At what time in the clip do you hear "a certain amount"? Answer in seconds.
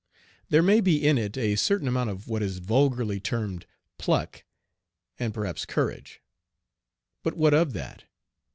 1.37-2.09